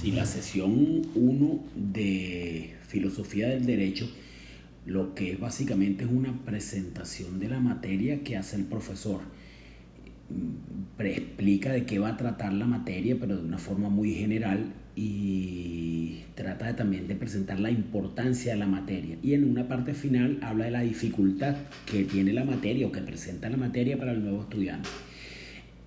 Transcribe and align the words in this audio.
Sí, 0.00 0.12
la 0.12 0.24
sesión 0.24 1.02
1 1.14 1.64
de 1.74 2.72
Filosofía 2.88 3.50
del 3.50 3.66
Derecho 3.66 4.08
lo 4.86 5.14
que 5.14 5.36
básicamente 5.36 6.04
es 6.04 6.10
una 6.10 6.42
presentación 6.42 7.38
de 7.38 7.50
la 7.50 7.60
materia 7.60 8.24
que 8.24 8.38
hace 8.38 8.56
el 8.56 8.64
profesor. 8.64 9.20
Explica 10.98 11.72
de 11.72 11.84
qué 11.84 11.98
va 11.98 12.08
a 12.08 12.16
tratar 12.16 12.54
la 12.54 12.64
materia, 12.64 13.18
pero 13.20 13.36
de 13.36 13.42
una 13.42 13.58
forma 13.58 13.90
muy 13.90 14.14
general 14.14 14.72
y 14.96 16.20
trata 16.34 16.74
también 16.74 17.06
de 17.06 17.14
presentar 17.14 17.60
la 17.60 17.70
importancia 17.70 18.54
de 18.54 18.58
la 18.58 18.66
materia. 18.66 19.18
Y 19.22 19.34
en 19.34 19.44
una 19.44 19.68
parte 19.68 19.92
final 19.92 20.38
habla 20.40 20.64
de 20.64 20.70
la 20.70 20.80
dificultad 20.80 21.56
que 21.84 22.04
tiene 22.04 22.32
la 22.32 22.44
materia 22.44 22.86
o 22.86 22.92
que 22.92 23.02
presenta 23.02 23.50
la 23.50 23.58
materia 23.58 23.98
para 23.98 24.12
el 24.12 24.22
nuevo 24.22 24.40
estudiante. 24.40 24.88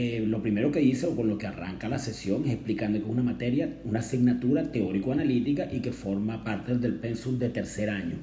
Eh, 0.00 0.24
lo 0.24 0.40
primero 0.40 0.70
que 0.70 0.78
dice 0.78 1.06
o 1.06 1.16
con 1.16 1.26
lo 1.26 1.38
que 1.38 1.48
arranca 1.48 1.88
la 1.88 1.98
sesión 1.98 2.44
es 2.44 2.52
explicando 2.52 3.00
que 3.00 3.04
es 3.04 3.10
una 3.10 3.24
materia, 3.24 3.80
una 3.84 3.98
asignatura 3.98 4.70
teórico-analítica 4.70 5.68
y 5.72 5.80
que 5.80 5.90
forma 5.90 6.44
parte 6.44 6.76
del 6.76 6.94
pensum 6.94 7.36
de 7.36 7.48
tercer 7.48 7.90
año. 7.90 8.14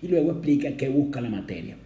Y 0.00 0.06
luego 0.06 0.30
explica 0.30 0.76
qué 0.76 0.88
busca 0.88 1.20
la 1.20 1.28
materia. 1.28 1.76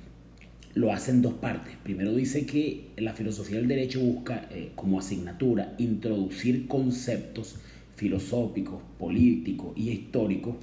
Lo 0.74 0.92
hace 0.92 1.12
en 1.12 1.22
dos 1.22 1.32
partes. 1.32 1.72
Primero 1.82 2.14
dice 2.14 2.44
que 2.44 2.88
la 2.98 3.14
filosofía 3.14 3.56
del 3.56 3.68
derecho 3.68 4.00
busca 4.00 4.50
eh, 4.50 4.72
como 4.74 4.98
asignatura 4.98 5.76
introducir 5.78 6.66
conceptos 6.66 7.56
filosóficos, 7.96 8.82
políticos 8.98 9.72
y 9.76 9.88
históricos 9.92 10.56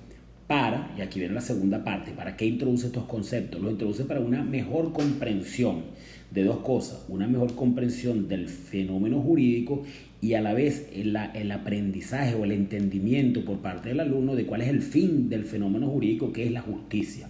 para, 0.50 0.92
y 0.98 1.02
aquí 1.02 1.20
viene 1.20 1.36
la 1.36 1.42
segunda 1.42 1.84
parte, 1.84 2.10
¿para 2.10 2.36
qué 2.36 2.48
introduce 2.48 2.88
estos 2.88 3.04
conceptos? 3.04 3.62
Los 3.62 3.74
introduce 3.74 4.06
para 4.06 4.20
una 4.20 4.42
mejor 4.42 4.94
comprensión 4.94 5.84
de 6.32 6.44
dos 6.44 6.62
cosas, 6.62 7.06
una 7.08 7.28
mejor 7.28 7.54
comprensión 7.54 8.28
del 8.28 8.50
fenómeno 8.50 9.22
jurídico 9.22 9.84
y 10.22 10.34
a 10.34 10.42
la 10.42 10.56
vez 10.56 10.90
el, 10.92 11.16
el, 11.36 11.52
aprendizaje 11.52 12.34
o 12.34 12.46
el 12.46 12.52
entendimiento 12.52 13.46
por 13.46 13.60
parte 13.60 13.90
del 13.90 14.00
alumno 14.00 14.36
de 14.36 14.48
cuál 14.48 14.64
es 14.64 14.70
el 14.70 14.82
fin 14.82 15.30
del 15.30 15.44
fenómeno 15.44 15.88
jurídico 15.88 16.34
que 16.34 16.46
es 16.48 16.52
la 16.52 16.62
justicia. 16.62 17.30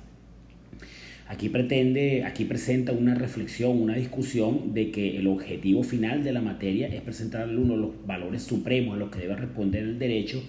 Aquí 1.30 1.48
pretende, 1.48 2.24
aquí 2.24 2.44
presenta 2.46 2.92
una 2.92 3.14
reflexión, 3.14 3.80
una 3.80 3.94
discusión 3.94 4.74
de 4.74 4.90
que 4.90 5.18
el 5.18 5.28
objetivo 5.28 5.84
final 5.84 6.24
de 6.24 6.34
la 6.34 6.42
materia 6.42 6.88
es 6.88 7.02
presentar 7.02 7.44
al 7.44 7.52
alumno 7.52 7.78
los 7.78 7.92
valores 8.08 8.42
supremos 8.42 8.96
a 8.96 8.98
los 8.98 9.12
que 9.12 9.20
debe 9.20 9.36
responder 9.36 9.84
el 9.84 10.00
derecho 10.00 10.42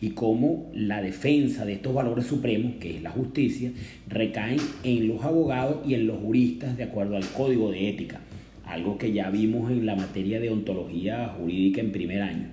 y 0.00 0.10
cómo 0.10 0.70
la 0.72 1.02
defensa 1.02 1.64
de 1.64 1.72
estos 1.72 1.92
valores 1.92 2.26
supremos, 2.26 2.74
que 2.78 2.98
es 2.98 3.02
la 3.02 3.10
justicia, 3.10 3.72
recaen 4.06 4.60
en 4.84 5.08
los 5.08 5.24
abogados 5.24 5.78
y 5.84 5.94
en 5.94 6.06
los 6.06 6.20
juristas 6.20 6.76
de 6.76 6.84
acuerdo 6.84 7.16
al 7.16 7.26
código 7.30 7.72
de 7.72 7.88
ética, 7.88 8.20
algo 8.64 8.96
que 8.96 9.12
ya 9.12 9.30
vimos 9.30 9.72
en 9.72 9.86
la 9.86 9.96
materia 9.96 10.38
de 10.38 10.50
ontología 10.50 11.34
jurídica 11.36 11.80
en 11.80 11.90
primer 11.90 12.22
año. 12.22 12.46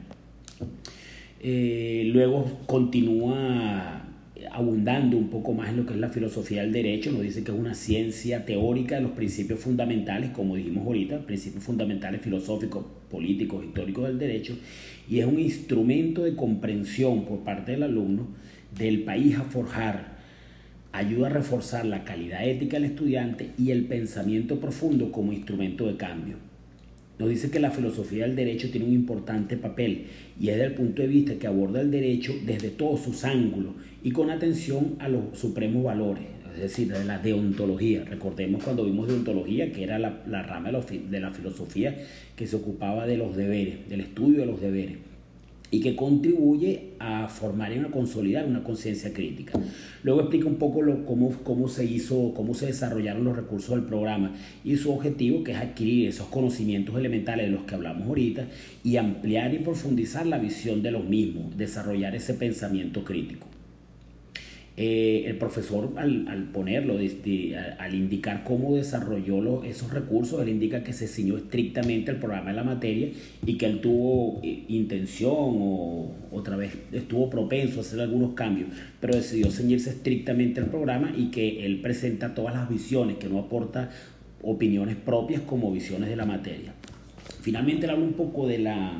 Eh, 1.39 2.09
luego 2.11 2.61
continúa 2.65 4.05
abundando 4.55 5.17
un 5.17 5.29
poco 5.29 5.51
más 5.51 5.67
en 5.67 5.75
lo 5.75 5.85
que 5.85 5.93
es 5.93 5.99
la 5.99 6.07
filosofía 6.07 6.61
del 6.61 6.71
derecho, 6.71 7.11
nos 7.11 7.23
dice 7.23 7.43
que 7.43 7.51
es 7.51 7.57
una 7.57 7.75
ciencia 7.75 8.45
teórica 8.45 8.95
de 8.95 9.01
los 9.01 9.11
principios 9.11 9.59
fundamentales, 9.59 10.29
como 10.29 10.55
dijimos 10.55 10.87
ahorita, 10.87 11.25
principios 11.25 11.61
fundamentales 11.61 12.21
filosóficos, 12.21 12.85
políticos, 13.11 13.65
históricos 13.65 14.07
del 14.07 14.17
derecho, 14.17 14.57
y 15.09 15.19
es 15.19 15.25
un 15.25 15.39
instrumento 15.39 16.23
de 16.23 16.37
comprensión 16.37 17.25
por 17.25 17.39
parte 17.39 17.73
del 17.73 17.83
alumno 17.83 18.29
del 18.77 19.03
país 19.03 19.35
a 19.35 19.43
forjar, 19.43 20.15
ayuda 20.93 21.27
a 21.27 21.31
reforzar 21.31 21.85
la 21.85 22.05
calidad 22.05 22.47
ética 22.47 22.77
del 22.77 22.91
estudiante 22.91 23.49
y 23.57 23.71
el 23.71 23.83
pensamiento 23.87 24.61
profundo 24.61 25.11
como 25.11 25.33
instrumento 25.33 25.85
de 25.85 25.97
cambio. 25.97 26.37
Nos 27.17 27.29
dice 27.29 27.49
que 27.49 27.59
la 27.59 27.71
filosofía 27.71 28.25
del 28.25 28.35
derecho 28.35 28.69
tiene 28.69 28.87
un 28.87 28.93
importante 28.93 29.55
papel 29.55 30.07
y 30.39 30.49
es 30.49 30.55
desde 30.55 30.67
el 30.67 30.73
punto 30.73 31.01
de 31.01 31.07
vista 31.07 31.35
que 31.35 31.47
aborda 31.47 31.79
el 31.79 31.89
derecho 31.89 32.33
desde 32.45 32.69
todos 32.69 33.01
sus 33.01 33.23
ángulos 33.23 33.73
y 34.03 34.11
con 34.11 34.29
atención 34.29 34.95
a 34.99 35.07
los 35.07 35.37
supremos 35.39 35.83
valores, 35.83 36.25
es 36.55 36.61
decir, 36.61 36.91
de 36.91 37.05
la 37.05 37.19
deontología. 37.19 38.03
Recordemos 38.03 38.63
cuando 38.63 38.83
vimos 38.83 39.07
deontología, 39.07 39.71
que 39.71 39.83
era 39.83 39.97
la, 39.97 40.23
la 40.27 40.43
rama 40.43 40.71
de 40.71 41.19
la 41.19 41.31
filosofía 41.31 41.95
que 42.35 42.47
se 42.47 42.57
ocupaba 42.57 43.07
de 43.07 43.17
los 43.17 43.35
deberes, 43.35 43.87
del 43.87 44.01
estudio 44.01 44.41
de 44.41 44.45
los 44.47 44.59
deberes 44.59 44.97
y 45.75 45.81
que 45.81 45.93
contribuye 45.93 46.93
a 46.99 47.27
formar 47.27 47.73
y 47.73 47.79
a 47.79 47.91
consolidar 47.91 48.45
una 48.45 48.63
conciencia 48.63 49.11
crítica. 49.11 49.59
Luego 50.03 50.21
explica 50.21 50.47
un 50.47 50.55
poco 50.55 50.79
cómo, 51.05 51.31
cómo 51.43 51.67
se 51.67 51.83
hizo, 51.83 52.33
cómo 52.33 52.53
se 52.53 52.67
desarrollaron 52.67 53.25
los 53.25 53.35
recursos 53.35 53.75
del 53.75 53.83
programa 53.83 54.33
y 54.63 54.77
su 54.77 54.93
objetivo 54.93 55.43
que 55.43 55.51
es 55.51 55.57
adquirir 55.57 56.07
esos 56.07 56.27
conocimientos 56.27 56.95
elementales 56.95 57.47
de 57.47 57.51
los 57.51 57.65
que 57.65 57.75
hablamos 57.75 58.07
ahorita 58.07 58.47
y 58.85 58.95
ampliar 58.95 59.53
y 59.53 59.59
profundizar 59.59 60.25
la 60.25 60.37
visión 60.37 60.81
de 60.81 60.91
los 60.91 61.03
mismos, 61.03 61.57
desarrollar 61.57 62.15
ese 62.15 62.35
pensamiento 62.35 63.03
crítico. 63.03 63.54
Eh, 64.77 65.23
el 65.27 65.37
profesor 65.37 65.93
al, 65.95 66.27
al 66.27 66.51
ponerlo, 66.51 66.97
al 66.97 67.95
indicar 67.95 68.43
cómo 68.43 68.75
desarrolló 68.75 69.63
esos 69.63 69.93
recursos, 69.93 70.41
él 70.41 70.49
indica 70.49 70.83
que 70.83 70.91
se 70.91 71.07
ciñó 71.07 71.37
estrictamente 71.37 72.11
el 72.11 72.17
programa 72.17 72.49
de 72.49 72.57
la 72.57 72.65
materia 72.65 73.07
y 73.45 73.57
que 73.57 73.67
él 73.67 73.79
tuvo 73.79 74.41
eh, 74.43 74.65
intención 74.67 75.33
o 75.33 76.11
otra 76.29 76.57
vez 76.57 76.73
estuvo 76.91 77.29
propenso 77.29 77.79
a 77.79 77.81
hacer 77.83 78.01
algunos 78.01 78.33
cambios, 78.33 78.67
pero 78.99 79.15
decidió 79.15 79.49
ceñirse 79.49 79.91
estrictamente 79.91 80.59
al 80.59 80.65
programa 80.65 81.13
y 81.15 81.31
que 81.31 81.65
él 81.65 81.79
presenta 81.79 82.35
todas 82.35 82.53
las 82.53 82.69
visiones, 82.69 83.15
que 83.15 83.29
no 83.29 83.39
aporta 83.39 83.91
opiniones 84.41 84.97
propias 84.97 85.39
como 85.41 85.71
visiones 85.71 86.09
de 86.09 86.17
la 86.17 86.25
materia. 86.25 86.73
Finalmente 87.41 87.85
él 87.85 87.91
habla 87.91 88.03
un 88.03 88.13
poco 88.13 88.45
de 88.45 88.57
la 88.57 88.91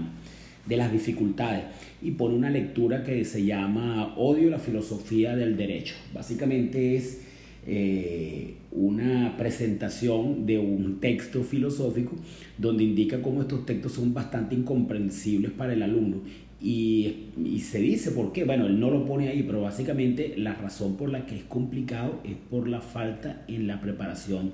de 0.66 0.78
las 0.78 0.92
dificultades 0.92 1.64
y 2.02 2.12
pone 2.12 2.36
una 2.36 2.50
lectura 2.50 3.04
que 3.04 3.24
se 3.26 3.46
llama 3.46 4.16
Odio 4.18 4.50
la 4.50 4.60
filosofía 4.60 5.36
del 5.36 5.58
derecho. 5.58 5.96
Básicamente 6.14 6.96
es 6.96 7.22
eh, 7.68 8.56
una 8.72 9.36
presentación 9.38 10.46
de 10.46 10.60
un 10.60 11.00
texto 11.00 11.44
filosófico 11.44 12.16
donde 12.58 12.84
indica 12.84 13.22
cómo 13.22 13.42
estos 13.42 13.66
textos 13.66 13.94
son 13.94 14.14
bastante 14.14 14.56
incomprensibles 14.56 15.52
para 15.52 15.74
el 15.74 15.82
alumno 15.82 16.22
y, 16.62 17.26
y, 17.44 17.60
se 17.60 17.80
dice 17.80 18.12
por 18.12 18.32
qué, 18.32 18.44
bueno, 18.44 18.66
él 18.66 18.80
no 18.80 18.90
lo 18.90 19.06
pone 19.06 19.28
ahí, 19.28 19.44
pero 19.44 19.62
básicamente 19.62 20.36
la 20.38 20.54
razón 20.54 20.96
por 20.96 21.10
la 21.10 21.26
que 21.26 21.36
es 21.36 21.44
complicado 21.44 22.22
es 22.24 22.36
por 22.50 22.68
la 22.68 22.82
falta 22.82 23.44
en 23.48 23.68
la 23.68 23.82
preparación 23.82 24.54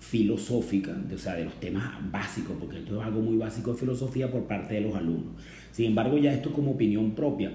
filosófica, 0.00 0.92
de, 0.92 1.14
o 1.14 1.18
sea, 1.18 1.34
de 1.34 1.44
los 1.44 1.60
temas 1.60 1.84
básicos, 2.10 2.56
porque 2.58 2.78
esto 2.78 3.00
es 3.00 3.06
algo 3.06 3.20
muy 3.20 3.36
básico 3.36 3.72
de 3.72 3.78
filosofía 3.78 4.30
por 4.30 4.44
parte 4.44 4.74
de 4.74 4.80
los 4.80 4.96
alumnos. 4.96 5.34
Sin 5.70 5.86
embargo, 5.86 6.18
ya 6.18 6.32
esto 6.32 6.52
como 6.52 6.72
opinión 6.72 7.12
propia, 7.12 7.52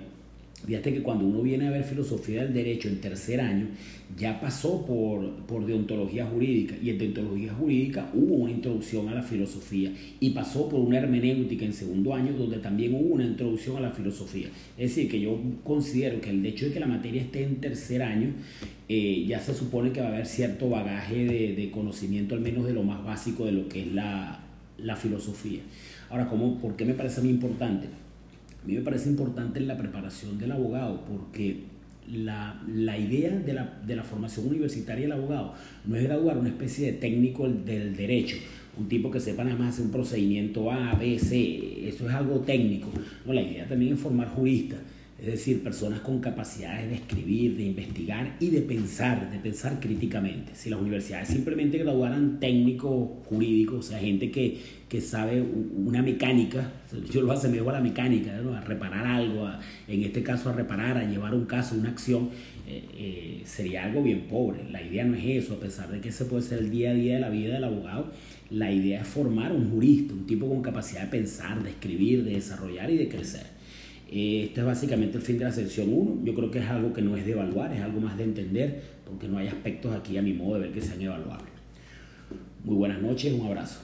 Fíjate 0.66 0.94
que 0.94 1.04
cuando 1.04 1.26
uno 1.26 1.42
viene 1.42 1.68
a 1.68 1.72
ver 1.72 1.84
filosofía 1.84 2.44
del 2.44 2.54
derecho 2.54 2.88
en 2.88 3.00
tercer 3.00 3.40
año, 3.40 3.68
ya 4.18 4.40
pasó 4.40 4.86
por, 4.86 5.32
por 5.46 5.66
deontología 5.66 6.26
jurídica 6.26 6.76
y 6.82 6.90
en 6.90 6.98
deontología 6.98 7.54
jurídica 7.54 8.10
hubo 8.14 8.36
una 8.36 8.52
introducción 8.52 9.10
a 9.10 9.14
la 9.14 9.24
filosofía 9.24 9.92
y 10.20 10.30
pasó 10.32 10.70
por 10.70 10.80
una 10.80 10.98
hermenéutica 10.98 11.66
en 11.66 11.74
segundo 11.74 12.14
año 12.14 12.34
donde 12.34 12.58
también 12.58 12.96
hubo 12.96 13.14
una 13.14 13.26
introducción 13.26 13.78
a 13.78 13.82
la 13.82 13.92
filosofía. 13.92 14.48
Es 14.78 14.96
decir, 14.96 15.10
que 15.10 15.20
yo 15.20 15.40
considero 15.64 16.20
que 16.22 16.30
el 16.32 16.46
hecho 16.46 16.66
de 16.68 16.74
que 16.74 16.80
la 16.80 16.88
materia 16.88 17.22
esté 17.22 17.44
en 17.44 17.58
tercer 17.58 18.02
año 18.02 18.30
eh, 18.88 19.26
ya 19.28 19.40
se 19.40 19.54
supone 19.54 19.92
que 19.92 20.02
va 20.02 20.08
a 20.08 20.10
haber 20.10 20.26
cierto 20.26 20.70
bagaje 20.70 21.26
de, 21.26 21.56
de, 21.56 21.72
conocimiento, 21.72 22.36
al 22.36 22.42
menos 22.42 22.66
de 22.66 22.74
lo 22.74 22.84
más 22.84 23.04
básico 23.04 23.46
de 23.46 23.52
lo 23.52 23.68
que 23.68 23.82
es 23.82 23.94
la, 23.94 24.44
la 24.78 24.96
filosofía. 24.96 25.62
Ahora, 26.10 26.30
¿cómo, 26.30 26.60
¿por 26.60 26.76
qué 26.76 26.86
me 26.86 26.94
parece 26.94 27.22
mí 27.22 27.30
importante? 27.30 27.88
A 28.66 28.68
mí 28.68 28.74
me 28.74 28.82
parece 28.82 29.10
importante 29.10 29.60
la 29.60 29.78
preparación 29.78 30.40
del 30.40 30.52
abogado 30.52 31.06
porque 31.06 31.66
la, 32.12 32.60
la 32.68 32.98
idea 32.98 33.30
de 33.30 33.54
la, 33.54 33.80
de 33.86 33.96
la, 33.96 34.02
formación 34.02 34.48
universitaria 34.48 35.04
del 35.04 35.12
abogado 35.12 35.54
no 35.86 35.96
es 35.96 36.04
graduar 36.04 36.40
una 36.40 36.50
especie 36.50 36.92
de 36.92 36.98
técnico 36.98 37.48
del 37.48 37.96
derecho, 37.96 38.38
un 38.80 38.90
tipo 38.90 39.12
que 39.12 39.20
sepa 39.20 39.44
nada 39.44 39.56
más 39.56 39.76
hacer 39.76 39.86
un 39.86 39.92
procedimiento 39.92 40.72
A, 40.72 40.96
B, 40.96 41.20
C, 41.20 41.88
eso 41.88 42.10
es 42.10 42.16
algo 42.16 42.40
técnico. 42.40 42.90
No, 43.24 43.34
la 43.34 43.44
idea 43.44 43.68
también 43.68 43.94
es 43.94 44.00
formar 44.00 44.30
juristas 44.30 44.80
es 45.18 45.28
decir, 45.28 45.64
personas 45.64 46.02
con 46.02 46.20
capacidades 46.20 46.90
de 46.90 46.96
escribir, 46.96 47.56
de 47.56 47.64
investigar 47.64 48.36
y 48.42 48.50
de 48.50 48.62
pensar, 48.62 49.32
de 49.32 49.40
pensar 49.40 49.80
críticamente. 49.80 50.54
Si 50.56 50.70
las 50.70 50.80
universidades 50.80 51.30
simplemente 51.30 51.78
graduaran 51.78 52.40
técnicos 52.42 53.10
jurídicos, 53.26 53.86
o 53.86 53.90
sea, 53.90 54.00
gente 54.00 54.30
que, 54.30 54.60
que 54.90 55.00
sabe 55.00 55.42
una 55.42 56.02
mecánica, 56.02 56.70
yo 57.14 57.22
lo 57.22 57.32
asemejo 57.32 57.70
a 57.70 57.74
la 57.74 57.82
mecánica, 57.82 58.38
a 58.38 58.62
reparar 58.62 59.08
algo, 59.08 59.50
en 59.88 60.04
este 60.04 60.22
caso 60.22 60.50
a 60.50 60.54
reparar, 60.54 60.98
a 60.98 61.10
llevar 61.10 61.34
un 61.34 61.46
caso, 61.46 61.76
una 61.76 61.90
acción, 61.90 62.30
eh, 62.68 62.84
eh, 62.98 63.42
sería 63.46 63.86
algo 63.86 64.04
bien 64.04 64.28
pobre. 64.28 64.70
La 64.70 64.82
idea 64.82 65.06
no 65.06 65.16
es 65.16 65.46
eso, 65.46 65.54
a 65.54 65.60
pesar 65.62 65.90
de 65.92 66.02
que 66.02 66.10
ese 66.10 66.26
puede 66.26 66.44
ser 66.44 66.60
el 66.60 66.72
día 66.72 66.92
a 66.92 66.94
día 66.94 67.14
de 67.14 67.20
la 67.22 67.30
vida 67.30 67.54
del 67.54 67.64
abogado, 67.64 68.12
la 68.50 68.70
idea 68.70 69.02
es 69.02 69.08
formar 69.08 69.54
un 69.54 69.72
jurista, 69.72 70.14
un 70.14 70.28
tipo 70.28 70.50
con 70.50 70.62
capacidad 70.62 71.04
de 71.04 71.08
pensar, 71.08 71.64
de 71.64 71.70
escribir, 71.70 72.26
de 72.26 72.32
desarrollar 72.32 72.92
y 72.92 72.98
de 72.98 73.08
crecer. 73.08 73.55
Este 74.08 74.60
es 74.60 74.66
básicamente 74.66 75.18
el 75.18 75.24
fin 75.24 75.38
de 75.40 75.46
la 75.46 75.52
sección 75.52 75.90
1. 75.92 76.22
Yo 76.24 76.36
creo 76.36 76.52
que 76.52 76.60
es 76.60 76.66
algo 76.66 76.94
que 76.94 77.02
no 77.02 77.18
es 77.18 77.26
de 77.26 77.32
evaluar, 77.32 77.74
es 77.74 77.82
algo 77.82 78.00
más 78.00 78.18
de 78.18 78.24
entender, 78.24 78.82
porque 79.06 79.28
no 79.28 79.38
hay 79.38 79.48
aspectos 79.48 79.96
aquí 79.96 80.18
a 80.18 80.22
mi 80.22 80.34
modo 80.34 80.56
de 80.56 80.62
ver 80.62 80.72
que 80.72 80.82
sean 80.82 81.02
evaluables. 81.02 81.50
Muy 82.64 82.76
buenas 82.76 83.02
noches, 83.02 83.34
un 83.34 83.48
abrazo. 83.48 83.80